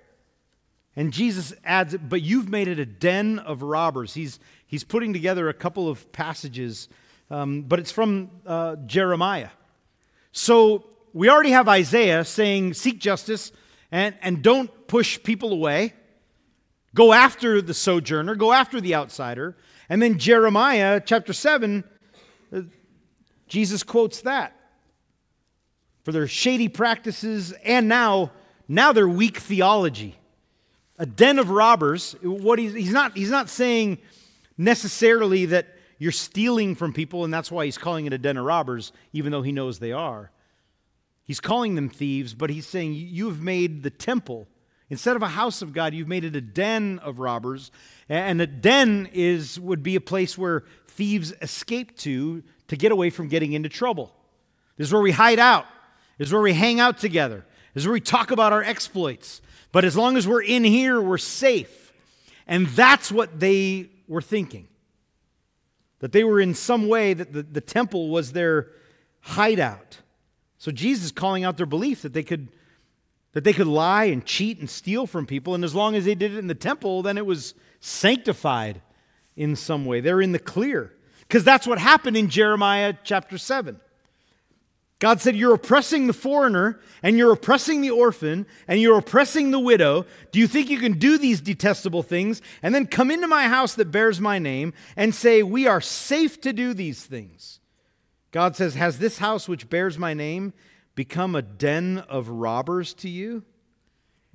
[0.96, 4.14] And Jesus adds, But you've made it a den of robbers.
[4.14, 6.90] He's, he's putting together a couple of passages,
[7.30, 9.50] um, but it's from uh, Jeremiah.
[10.32, 13.52] So we already have Isaiah saying, Seek justice
[13.92, 15.94] and, and don't push people away.
[16.94, 19.56] Go after the sojourner, go after the outsider.
[19.90, 21.84] And then Jeremiah chapter 7,
[22.54, 22.62] uh,
[23.48, 24.56] Jesus quotes that
[26.04, 28.32] for their shady practices and now,
[28.68, 30.16] now their weak theology.
[30.98, 33.98] A den of robbers, what he's, he's, not, he's not saying
[34.58, 35.68] necessarily that
[36.02, 39.32] you're stealing from people, and that's why he's calling it a den of robbers, even
[39.32, 40.32] though he knows they are.
[41.24, 44.48] He's calling them thieves, but he's saying, You have made the temple,
[44.90, 47.70] instead of a house of God, you've made it a den of robbers.
[48.10, 53.12] And a den is, would be a place where thieves escape to to get away
[53.12, 54.12] from getting into trouble.
[54.78, 55.68] This is where we hide out,
[56.18, 59.40] this is where we hang out together, this is where we talk about our exploits.
[59.72, 61.94] But as long as we're in here, we're safe.
[62.48, 64.68] And that's what they were thinking.
[66.02, 68.68] That they were in some way, that the, the temple was their
[69.22, 70.00] hideout.
[70.58, 72.50] So Jesus is calling out their belief that they could
[73.34, 76.16] that they could lie and cheat and steal from people and as long as they
[76.16, 78.82] did it in the temple then it was sanctified
[79.36, 80.02] in some way.
[80.02, 80.94] They're in the clear.
[81.22, 83.80] Because that's what happened in Jeremiah chapter 7.
[85.02, 89.60] God said, You're oppressing the foreigner, and you're oppressing the orphan, and you're oppressing the
[89.60, 90.06] widow.
[90.32, 93.74] Do you think you can do these detestable things and then come into my house
[93.76, 97.60] that bears my name and say, We are safe to do these things?
[98.30, 100.54] God says, Has this house which bears my name
[100.94, 103.44] become a den of robbers to you?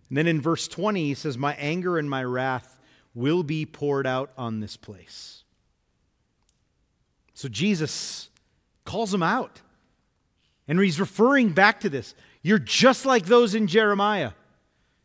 [0.08, 2.80] And then in verse 20, he says, My anger and my wrath
[3.14, 5.44] will be poured out on this place.
[7.34, 8.30] So Jesus
[8.84, 9.60] calls him out.
[10.68, 12.14] And he's referring back to this.
[12.42, 14.32] You're just like those in Jeremiah.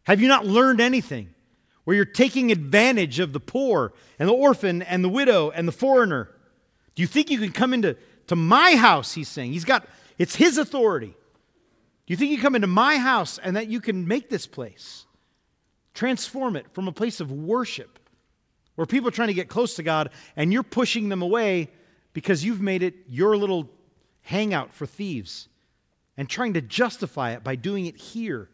[0.04, 1.34] Have you not learned anything?
[1.84, 5.71] Where you're taking advantage of the poor and the orphan and the widow and the
[5.71, 6.30] foreigner.
[6.95, 7.97] Do you think you can come into
[8.28, 9.52] to my house, he's saying.
[9.54, 9.86] He's got,
[10.17, 11.08] it's his authority.
[12.06, 15.06] Do you think you come into my house and that you can make this place,
[15.93, 18.00] transform it from a place of worship
[18.76, 21.69] where people are trying to get close to God and you're pushing them away
[22.13, 23.69] because you've made it your little
[24.21, 25.47] hangout for thieves
[26.22, 28.48] and trying to justify it by doing it here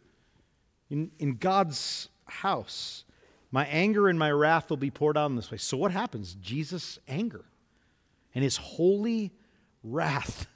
[0.88, 3.04] in, in God's house?
[3.52, 5.58] My anger and my wrath will be poured out in this way.
[5.58, 6.32] So, what happens?
[6.40, 7.44] Jesus' anger
[8.34, 9.32] and his holy
[9.84, 10.46] wrath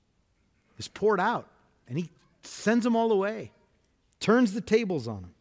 [0.78, 1.46] is poured out,
[1.86, 2.10] and he
[2.42, 3.52] sends them all away,
[4.18, 5.34] turns the tables on them.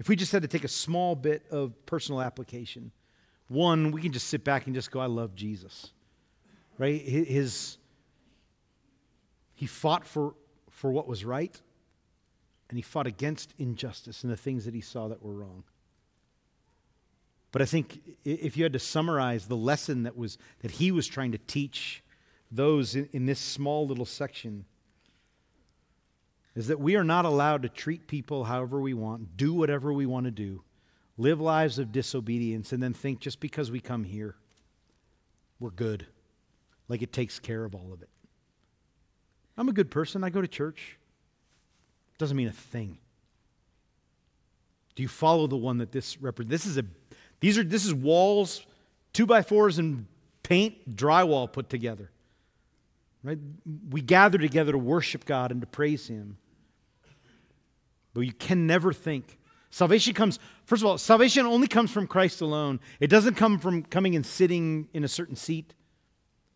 [0.00, 2.90] If we just had to take a small bit of personal application,
[3.46, 5.92] one, we can just sit back and just go, I love Jesus.
[6.78, 7.00] Right?
[7.00, 7.76] His,
[9.54, 10.34] he fought for,
[10.70, 11.60] for what was right,
[12.68, 15.64] and he fought against injustice and the things that he saw that were wrong.
[17.52, 21.06] But I think if you had to summarize the lesson that, was, that he was
[21.06, 22.02] trying to teach
[22.50, 24.64] those in, in this small little section,
[26.54, 30.06] is that we are not allowed to treat people however we want, do whatever we
[30.06, 30.62] want to do,
[31.18, 34.34] live lives of disobedience, and then think just because we come here,
[35.60, 36.06] we're good.
[36.88, 38.08] Like it takes care of all of it.
[39.56, 40.24] I'm a good person.
[40.24, 40.98] I go to church.
[42.18, 42.98] Doesn't mean a thing.
[44.94, 46.64] Do you follow the one that this represents?
[46.64, 46.84] This is a
[47.42, 48.64] these are, this is walls,
[49.12, 50.06] two by fours, and
[50.44, 52.10] paint, drywall put together.
[53.24, 53.38] Right?
[53.90, 56.38] We gather together to worship God and to praise Him.
[58.14, 59.38] But you can never think.
[59.70, 62.78] Salvation comes, first of all, salvation only comes from Christ alone.
[63.00, 65.74] It doesn't come from coming and sitting in a certain seat,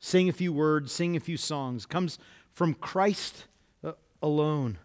[0.01, 1.87] saying a few words, singing a few songs.
[1.87, 2.19] Comes
[2.53, 3.47] from Christ
[3.85, 4.79] uh, alone.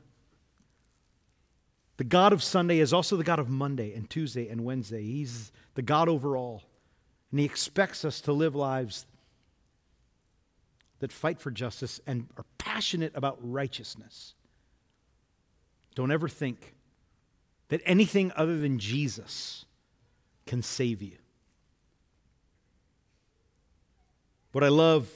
[1.97, 5.03] The God of Sunday is also the God of Monday and Tuesday and Wednesday.
[5.03, 6.63] He's the God over all.
[7.29, 9.05] And He expects us to live lives
[10.99, 14.35] that fight for justice and are passionate about righteousness.
[15.95, 16.75] Don't ever think
[17.69, 19.65] that anything other than Jesus
[20.45, 21.17] can save you.
[24.51, 25.09] What I love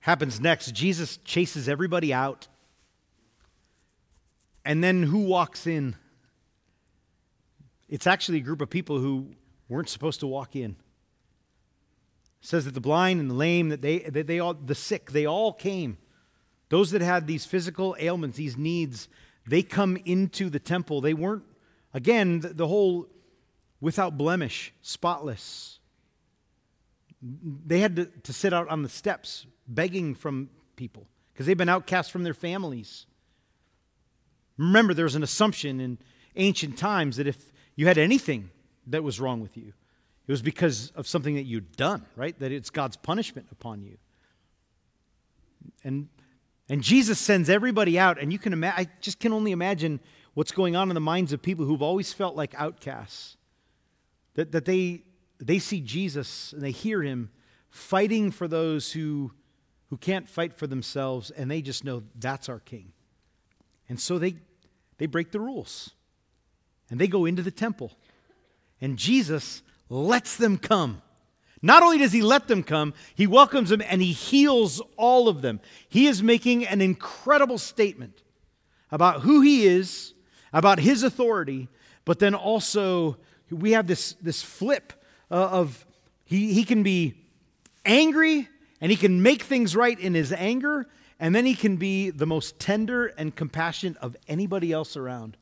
[0.00, 0.72] happens next.
[0.72, 2.48] Jesus chases everybody out.
[4.64, 5.96] And then who walks in?
[7.88, 9.34] It's actually a group of people who
[9.68, 10.70] weren't supposed to walk in.
[12.42, 15.10] It says that the blind and the lame, that they, that they all, the sick,
[15.10, 15.98] they all came.
[16.68, 19.08] Those that had these physical ailments, these needs,
[19.46, 21.00] they come into the temple.
[21.00, 21.42] They weren't,
[21.92, 23.08] again, the, the whole
[23.80, 25.79] without blemish, spotless.
[27.22, 31.68] They had to, to sit out on the steps begging from people because they've been
[31.68, 33.06] outcast from their families.
[34.56, 35.98] Remember, there was an assumption in
[36.36, 38.50] ancient times that if you had anything
[38.86, 39.72] that was wrong with you,
[40.26, 42.38] it was because of something that you'd done, right?
[42.38, 43.98] That it's God's punishment upon you.
[45.84, 46.08] And
[46.70, 49.98] and Jesus sends everybody out, and you can I just can only imagine
[50.34, 53.36] what's going on in the minds of people who've always felt like outcasts.
[54.34, 55.02] That, that they,
[55.40, 57.30] they see Jesus and they hear him
[57.70, 59.32] fighting for those who,
[59.88, 62.92] who can't fight for themselves, and they just know that's our king.
[63.88, 64.36] And so they,
[64.98, 65.90] they break the rules
[66.90, 67.92] and they go into the temple.
[68.80, 71.02] And Jesus lets them come.
[71.62, 75.42] Not only does he let them come, he welcomes them and he heals all of
[75.42, 75.60] them.
[75.88, 78.22] He is making an incredible statement
[78.90, 80.14] about who he is,
[80.52, 81.68] about his authority,
[82.04, 83.18] but then also
[83.50, 84.92] we have this, this flip
[85.30, 85.86] of
[86.24, 87.14] he, he can be
[87.84, 88.48] angry
[88.80, 90.86] and he can make things right in his anger,
[91.18, 95.36] and then he can be the most tender and compassionate of anybody else around.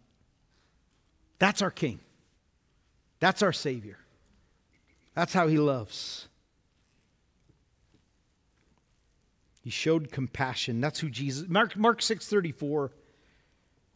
[1.38, 2.00] That's our King.
[3.20, 3.98] That's our Savior.
[5.14, 6.28] That's how he loves.
[9.62, 10.80] He showed compassion.
[10.80, 11.48] That's who Jesus.
[11.48, 12.90] Mark Mark six thirty four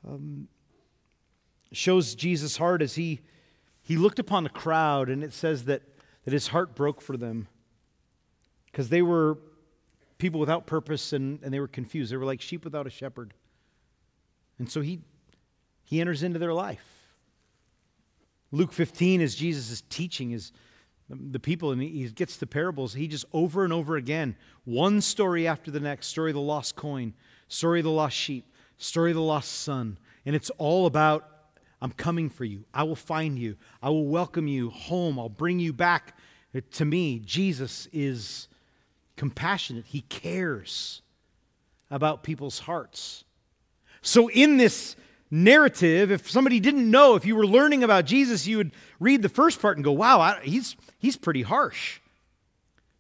[0.07, 0.49] um,
[1.73, 3.21] shows Jesus' heart as he
[3.83, 5.83] he looked upon the crowd, and it says that
[6.25, 7.49] that his heart broke for them
[8.67, 9.39] because they were
[10.19, 12.13] people without purpose and, and they were confused.
[12.13, 13.35] They were like sheep without a shepherd.
[14.59, 15.01] And so he
[15.85, 17.09] he enters into their life.
[18.51, 20.53] Luke 15, as Jesus is teaching, is
[21.09, 22.95] the people, and he gets the parables.
[22.95, 26.77] He just over and over again, one story after the next story of the lost
[26.77, 27.15] coin,
[27.49, 29.99] story of the lost sheep, story of the lost son.
[30.25, 31.29] And it's all about
[31.83, 32.65] I'm coming for you.
[32.73, 33.57] I will find you.
[33.83, 35.19] I will welcome you home.
[35.19, 36.17] I'll bring you back
[36.75, 37.19] to me.
[37.19, 38.47] Jesus is
[39.17, 41.03] compassionate, he cares
[41.91, 43.25] about people's hearts.
[44.01, 44.97] So, in this
[45.31, 49.29] narrative, if somebody didn't know, if you were learning about Jesus, you would read the
[49.29, 52.01] first part and go, wow, he's, he's pretty harsh.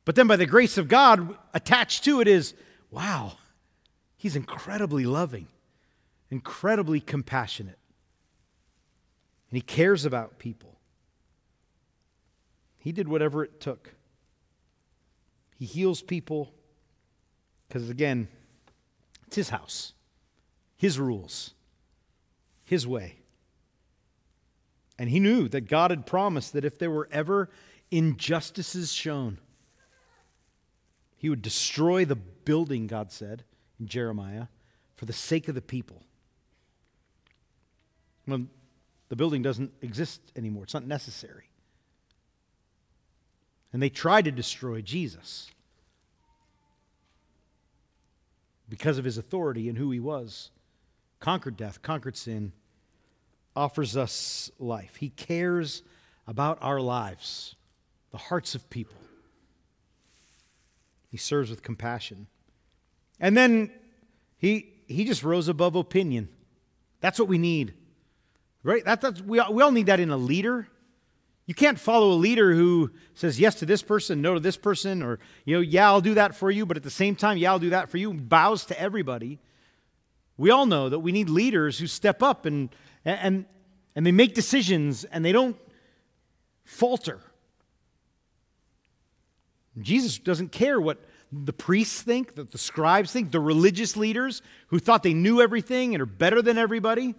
[0.04, 2.54] But then by the grace of God, attached to it is,
[2.90, 3.32] wow,
[4.16, 5.46] he's incredibly loving,
[6.30, 7.78] incredibly compassionate.
[9.52, 10.80] And he cares about people.
[12.78, 13.94] He did whatever it took.
[15.58, 16.52] He heals people
[17.68, 18.28] because, again,
[19.28, 19.92] it's his house,
[20.76, 21.52] his rules
[22.72, 23.18] his way.
[24.98, 27.50] And he knew that God had promised that if there were ever
[27.90, 29.38] injustices shown,
[31.18, 33.44] he would destroy the building, God said
[33.78, 34.46] in Jeremiah,
[34.96, 36.02] for the sake of the people.
[38.26, 38.46] Well,
[39.12, 41.50] the building doesn't exist anymore, it's not necessary.
[43.70, 45.50] And they tried to destroy Jesus
[48.70, 50.50] because of his authority and who he was
[51.20, 52.52] conquered death, conquered sin,
[53.54, 54.96] offers us life.
[54.96, 55.82] He cares
[56.26, 57.54] about our lives,
[58.12, 58.96] the hearts of people.
[61.10, 62.28] He serves with compassion.
[63.20, 63.72] And then
[64.38, 66.30] he, he just rose above opinion.
[67.02, 67.74] That's what we need.
[68.62, 68.84] Right?
[68.84, 70.68] That, that's, we, all, we all need that in a leader.
[71.46, 75.02] You can't follow a leader who says yes to this person, no to this person,
[75.02, 77.50] or, you know, yeah, I'll do that for you, but at the same time, yeah,
[77.50, 79.40] I'll do that for you, bows to everybody.
[80.36, 82.70] We all know that we need leaders who step up and,
[83.04, 83.44] and,
[83.96, 85.56] and they make decisions and they don't
[86.64, 87.20] falter.
[89.80, 94.78] Jesus doesn't care what the priests think, that the scribes think, the religious leaders who
[94.78, 97.14] thought they knew everything and are better than everybody.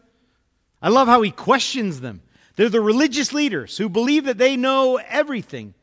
[0.84, 2.21] I love how he questions them.
[2.57, 5.73] They're the religious leaders who believe that they know everything.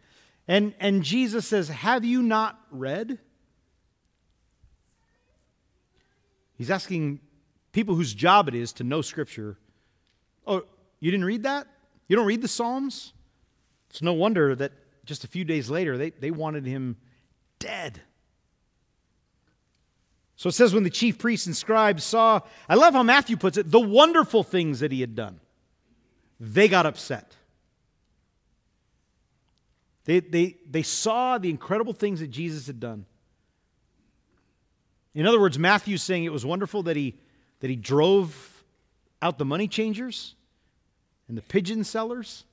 [0.47, 3.19] And, and Jesus says, Have you not read?
[6.59, 7.21] He's asking
[7.73, 9.57] people whose job it is to know Scripture.
[10.47, 10.65] Oh,
[11.01, 11.67] you didn't read that?
[12.07, 13.15] You don't read the Psalms?
[13.89, 14.73] It's no wonder that
[15.07, 16.99] just a few days later they, they wanted him
[17.59, 18.03] dead.
[20.41, 23.59] So it says, when the chief priests and scribes saw, I love how Matthew puts
[23.59, 25.39] it, the wonderful things that he had done,
[26.41, 27.37] they got upset.
[30.07, 33.05] They, they, they saw the incredible things that Jesus had done.
[35.15, 37.19] In other words, Matthew's saying it was wonderful that he,
[37.61, 38.65] that he drove
[39.21, 40.37] out the money changers
[41.29, 42.47] and the pigeon sellers.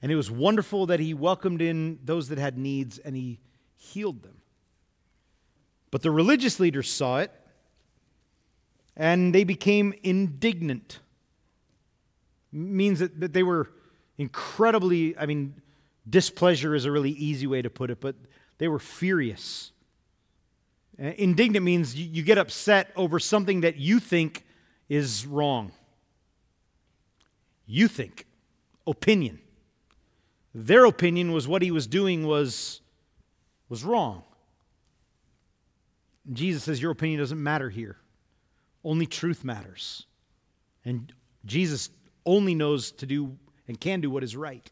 [0.00, 3.40] And it was wonderful that he welcomed in those that had needs and he
[3.76, 4.36] healed them.
[5.94, 7.30] But the religious leaders saw it
[8.96, 10.98] and they became indignant.
[12.50, 13.70] Means that, they were
[14.18, 15.54] incredibly, I mean,
[16.10, 18.16] displeasure is a really easy way to put it, but
[18.58, 19.70] they were furious.
[21.00, 24.44] Uh, indignant means you get upset over something that you think
[24.88, 25.70] is wrong.
[27.66, 28.26] You think.
[28.84, 29.38] Opinion.
[30.52, 32.80] Their opinion was what he was doing was,
[33.68, 34.24] was wrong.
[36.32, 37.96] Jesus says, Your opinion doesn't matter here.
[38.82, 40.06] Only truth matters.
[40.84, 41.12] And
[41.44, 41.90] Jesus
[42.26, 43.36] only knows to do
[43.68, 44.70] and can do what is right.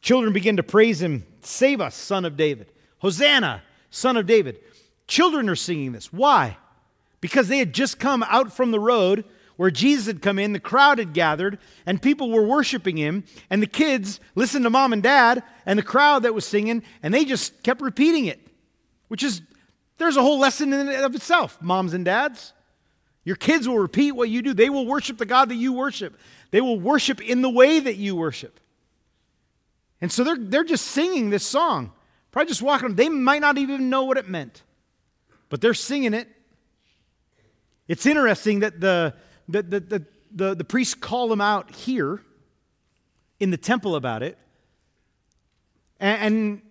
[0.00, 2.72] Children begin to praise him Save us, son of David.
[2.98, 4.60] Hosanna, son of David.
[5.06, 6.12] Children are singing this.
[6.12, 6.56] Why?
[7.20, 9.24] Because they had just come out from the road
[9.56, 13.24] where Jesus had come in, the crowd had gathered, and people were worshiping him.
[13.50, 17.12] And the kids listened to mom and dad and the crowd that was singing, and
[17.12, 18.47] they just kept repeating it,
[19.08, 19.42] which is,
[19.98, 22.52] there's a whole lesson in and of itself, moms and dads.
[23.24, 24.54] Your kids will repeat what you do.
[24.54, 26.18] They will worship the God that you worship.
[26.50, 28.60] They will worship in the way that you worship.
[30.00, 31.92] And so they're, they're just singing this song.
[32.30, 32.94] Probably just walking.
[32.94, 34.62] They might not even know what it meant,
[35.48, 36.28] but they're singing it.
[37.88, 39.14] It's interesting that the,
[39.48, 42.20] the, the, the, the, the priests call them out here
[43.40, 44.38] in the temple about it.
[45.98, 46.62] And, and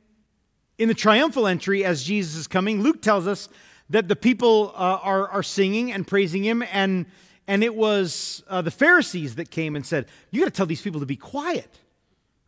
[0.77, 3.49] in the triumphal entry, as Jesus is coming, Luke tells us
[3.89, 6.63] that the people uh, are, are singing and praising him.
[6.71, 7.05] And,
[7.47, 10.81] and it was uh, the Pharisees that came and said, You got to tell these
[10.81, 11.79] people to be quiet.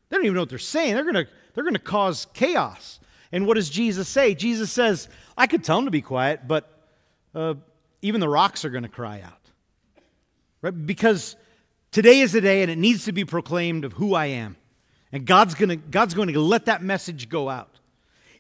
[0.10, 0.96] They don't even know what they're saying.
[0.96, 3.00] They're going to they're to cause chaos.
[3.32, 4.34] And what does Jesus say?
[4.34, 5.08] Jesus says,
[5.38, 6.72] I could tell them to be quiet, but
[7.36, 7.56] uh,
[8.02, 9.34] even the rocks are going to cry out.
[10.62, 10.86] Right?
[10.86, 11.36] Because
[11.92, 14.56] today is the day and it needs to be proclaimed of who I am.
[15.12, 17.79] And God's going to, God's going to let that message go out.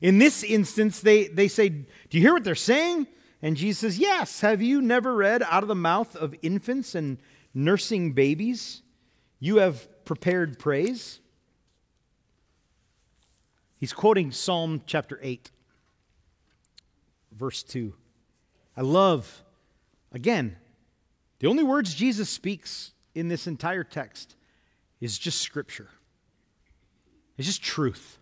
[0.02, 3.08] In this instance, they, they say, Do you hear what they're saying?
[3.41, 4.41] And Jesus says, Yes.
[4.41, 7.18] Have you never read out of the mouth of infants and
[7.54, 8.82] nursing babies?
[9.39, 11.20] You have prepared praise.
[13.80, 15.52] He's quoting Psalm chapter 8,
[17.32, 17.93] verse 2.
[18.76, 19.43] I love,
[20.12, 20.58] again,
[21.39, 24.36] the only words Jesus speaks in this entire text
[25.00, 25.89] is just scripture,
[27.38, 28.19] it's just truth.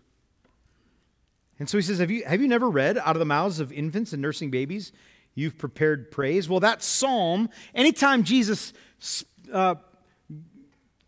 [1.58, 3.72] And so he says, have you, have you never read out of the mouths of
[3.72, 4.92] infants and nursing babies,
[5.34, 6.48] you've prepared praise?
[6.48, 8.72] Well, that psalm, anytime Jesus
[9.52, 9.74] uh,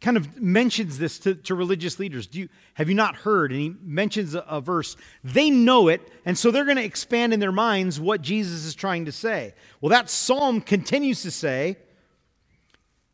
[0.00, 2.26] kind of mentions this to, to religious leaders.
[2.26, 3.52] Do you, have you not heard?
[3.52, 4.96] And he mentions a, a verse.
[5.22, 8.74] They know it, and so they're going to expand in their minds what Jesus is
[8.74, 9.54] trying to say.
[9.80, 11.76] Well, that psalm continues to say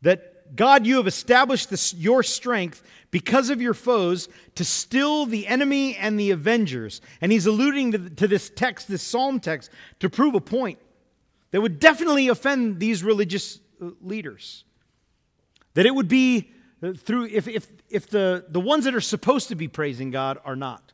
[0.01, 2.81] that God, you have established this, your strength
[3.11, 7.01] because of your foes to still the enemy and the avengers.
[7.21, 10.79] And he's alluding to, this text, this psalm text, to prove a point
[11.51, 14.65] that would definitely offend these religious uh, leaders.
[15.75, 16.51] That it would be
[16.83, 20.39] uh, through if, if, if the, the ones that are supposed to be praising God
[20.43, 20.93] are not.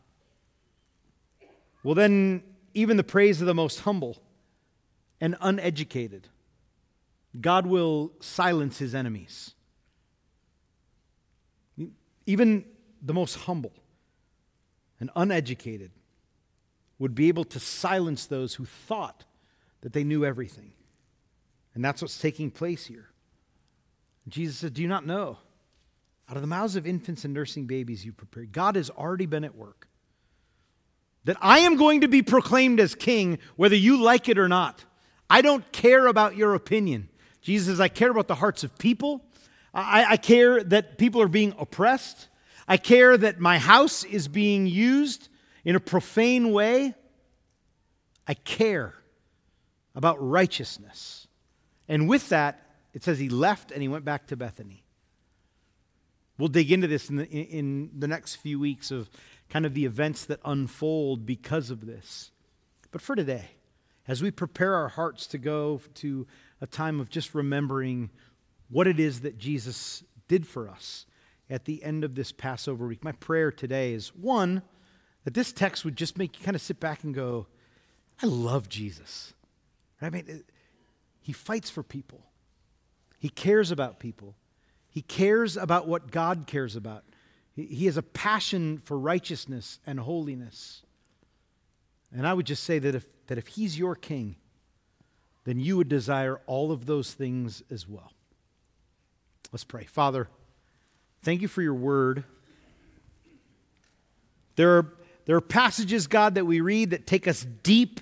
[1.84, 2.44] Well, then,
[2.74, 4.18] even the praise of the most humble
[5.20, 6.30] and uneducated,
[7.40, 9.54] God will silence his enemies.
[12.26, 12.66] Even
[13.02, 13.74] the most humble
[15.00, 15.92] and uneducated
[17.00, 19.26] would be able to silence those who thought
[19.82, 20.72] that they knew everything.
[21.76, 23.10] And that's what's taking place here.
[24.28, 25.38] Jesus said, Do you not know?
[26.30, 28.54] Out of the mouths of infants and nursing babies, you prepared.
[28.54, 29.88] God has already been at work.
[31.26, 34.86] That I am going to be proclaimed as king, whether you like it or not.
[35.30, 37.10] I don't care about your opinion.
[37.42, 39.26] Jesus says, I care about the hearts of people.
[39.74, 42.28] I, I care that people are being oppressed.
[42.68, 45.30] I care that my house is being used
[45.66, 46.94] in a profane way.
[48.28, 48.94] I care
[49.96, 51.28] about righteousness.
[51.88, 52.62] And with that,
[52.94, 54.84] it says he left and he went back to Bethany.
[56.38, 59.10] We'll dig into this in the, in the next few weeks of
[59.50, 62.32] kind of the events that unfold because of this.
[62.92, 63.50] But for today,
[64.08, 66.28] as we prepare our hearts to go to
[66.60, 68.10] a time of just remembering
[68.74, 71.06] what it is that Jesus did for us
[71.50, 74.64] at the end of this Passover week, my prayer today is one,
[75.24, 77.46] that this text would just make you kind of sit back and go,
[78.22, 79.34] I love Jesus.
[80.02, 80.44] I mean,
[81.22, 82.26] he fights for people,
[83.20, 84.36] he cares about people,
[84.90, 87.04] he cares about what God cares about.
[87.56, 90.82] He, he has a passion for righteousness and holiness.
[92.12, 94.36] And I would just say that if, that if he's your king,
[95.46, 98.12] then you would desire all of those things as well.
[99.54, 99.84] Let's pray.
[99.84, 100.28] Father,
[101.22, 102.24] thank you for your word.
[104.56, 104.94] There are,
[105.26, 108.02] there are passages, God, that we read that take us deep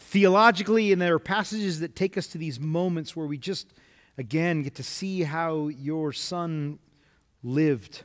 [0.00, 3.72] theologically, and there are passages that take us to these moments where we just,
[4.18, 6.80] again, get to see how your son
[7.44, 8.02] lived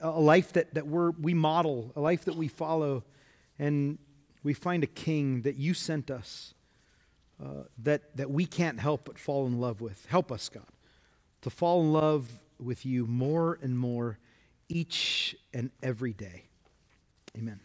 [0.00, 3.02] a life that, that we're, we model, a life that we follow,
[3.58, 3.98] and
[4.44, 6.54] we find a king that you sent us
[7.44, 10.06] uh, that, that we can't help but fall in love with.
[10.06, 10.62] Help us, God,
[11.42, 12.28] to fall in love
[12.58, 14.18] with you more and more
[14.68, 16.44] each and every day.
[17.36, 17.60] Amen.